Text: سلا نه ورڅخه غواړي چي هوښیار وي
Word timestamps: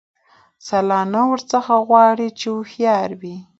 سلا 0.67 1.01
نه 1.13 1.21
ورڅخه 1.29 1.75
غواړي 1.87 2.27
چي 2.39 2.47
هوښیار 2.55 3.09
وي 3.21 3.37